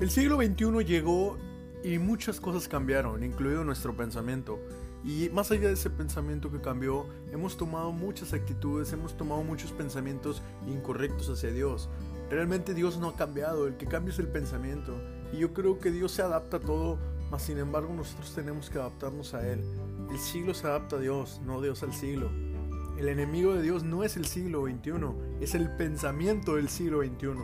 El 0.00 0.08
siglo 0.08 0.36
XXI 0.36 0.82
llegó 0.82 1.36
y 1.84 1.98
muchas 1.98 2.40
cosas 2.40 2.68
cambiaron, 2.68 3.22
incluido 3.22 3.64
nuestro 3.64 3.94
pensamiento. 3.94 4.58
Y 5.04 5.28
más 5.28 5.50
allá 5.50 5.68
de 5.68 5.74
ese 5.74 5.90
pensamiento 5.90 6.50
que 6.50 6.62
cambió, 6.62 7.04
hemos 7.32 7.58
tomado 7.58 7.92
muchas 7.92 8.32
actitudes, 8.32 8.94
hemos 8.94 9.14
tomado 9.14 9.42
muchos 9.42 9.72
pensamientos 9.72 10.40
incorrectos 10.66 11.28
hacia 11.28 11.52
Dios. 11.52 11.90
Realmente 12.30 12.72
Dios 12.72 12.96
no 12.96 13.08
ha 13.08 13.16
cambiado, 13.16 13.66
el 13.66 13.76
que 13.76 13.84
cambia 13.84 14.14
es 14.14 14.18
el 14.18 14.28
pensamiento. 14.28 14.94
Y 15.34 15.38
yo 15.40 15.52
creo 15.52 15.78
que 15.78 15.90
Dios 15.90 16.12
se 16.12 16.22
adapta 16.22 16.56
a 16.56 16.60
todo, 16.60 16.98
mas 17.30 17.42
sin 17.42 17.58
embargo 17.58 17.92
nosotros 17.92 18.34
tenemos 18.34 18.70
que 18.70 18.78
adaptarnos 18.78 19.34
a 19.34 19.46
Él. 19.46 19.60
El 20.10 20.18
siglo 20.18 20.54
se 20.54 20.66
adapta 20.66 20.96
a 20.96 21.00
Dios, 21.00 21.42
no 21.44 21.60
Dios 21.60 21.82
al 21.82 21.92
siglo. 21.92 22.30
El 22.98 23.10
enemigo 23.10 23.54
de 23.54 23.60
Dios 23.60 23.84
no 23.84 24.02
es 24.02 24.16
el 24.16 24.24
siglo 24.24 24.64
XXI, 24.64 25.42
es 25.42 25.54
el 25.54 25.76
pensamiento 25.76 26.56
del 26.56 26.70
siglo 26.70 27.02
XXI. 27.02 27.34